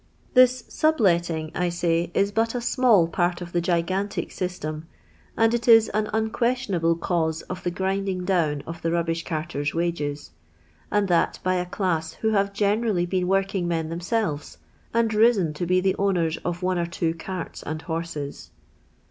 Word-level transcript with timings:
This 0.33 0.63
subletting, 0.67 1.51
I 1.53 1.69
say, 1.69 2.09
is 2.15 2.31
but 2.31 2.55
a 2.55 2.59
small 2.59 3.07
part 3.07 3.39
of 3.39 3.55
i 3.55 3.59
gigantic 3.59 4.31
system, 4.31 4.87
and 5.37 5.53
it 5.53 5.67
is 5.67 5.89
an 5.89 6.09
unquestionable 6.11 6.95
cause 6.95 7.43
of 7.43 7.61
the 7.61 7.69
grinding 7.69 8.25
down 8.25 8.63
of 8.65 8.81
the 8.81 8.89
rubbish 8.89 9.23
carters' 9.23 9.75
wages, 9.75 10.31
and 10.89 11.07
that 11.07 11.37
by 11.43 11.53
a 11.53 11.67
class 11.67 12.13
who 12.13 12.29
have 12.29 12.51
generally 12.51 13.03
I 13.03 13.05
been 13.05 13.27
working 13.27 13.67
men 13.67 13.89
themselves, 13.89 14.57
and 14.91 15.13
risen 15.13 15.53
to 15.53 15.67
be 15.67 15.77
I 15.77 15.81
the 15.81 15.95
owners 15.99 16.37
of 16.43 16.63
one 16.63 16.79
or 16.79 16.87
two 16.87 17.13
cirts 17.13 17.61
and 17.61 17.83
horses. 17.83 18.49